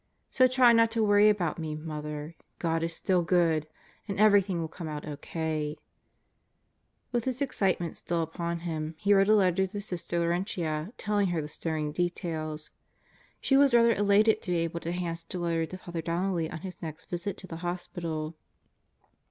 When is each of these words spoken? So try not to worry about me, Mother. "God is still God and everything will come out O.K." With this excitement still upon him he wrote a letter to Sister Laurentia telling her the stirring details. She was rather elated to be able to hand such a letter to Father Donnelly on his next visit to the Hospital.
So 0.31 0.47
try 0.47 0.73
not 0.73 0.89
to 0.93 1.03
worry 1.03 1.29
about 1.29 1.59
me, 1.59 1.75
Mother. 1.75 2.33
"God 2.57 2.81
is 2.81 2.91
still 2.91 3.21
God 3.21 3.67
and 4.07 4.19
everything 4.19 4.59
will 4.59 4.67
come 4.67 4.87
out 4.87 5.07
O.K." 5.07 5.77
With 7.11 7.25
this 7.25 7.39
excitement 7.39 7.95
still 7.97 8.23
upon 8.23 8.61
him 8.61 8.95
he 8.97 9.13
wrote 9.13 9.27
a 9.29 9.35
letter 9.35 9.67
to 9.67 9.79
Sister 9.79 10.17
Laurentia 10.17 10.91
telling 10.97 11.27
her 11.27 11.39
the 11.43 11.47
stirring 11.47 11.91
details. 11.91 12.71
She 13.41 13.55
was 13.55 13.75
rather 13.75 13.93
elated 13.93 14.41
to 14.41 14.51
be 14.51 14.57
able 14.57 14.79
to 14.79 14.91
hand 14.91 15.19
such 15.19 15.35
a 15.35 15.39
letter 15.39 15.67
to 15.67 15.77
Father 15.77 16.01
Donnelly 16.01 16.49
on 16.49 16.61
his 16.61 16.81
next 16.81 17.11
visit 17.11 17.37
to 17.37 17.45
the 17.45 17.57
Hospital. 17.57 18.33